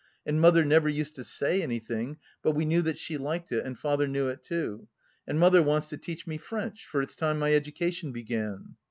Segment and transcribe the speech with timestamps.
[0.25, 3.77] "And mother never used to say anything, but we knew that she liked it and
[3.77, 4.87] father knew it, too.
[5.27, 8.77] And mother wants to teach me French, for it's time my education began."